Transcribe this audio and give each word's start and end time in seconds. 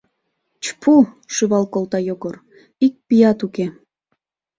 —Чпу!— 0.63 0.93
шӱвал 1.33 1.65
колта 1.73 1.99
Йогор,— 2.07 2.35
ик 2.85 2.93
пият 3.07 3.39
уке. 3.45 3.65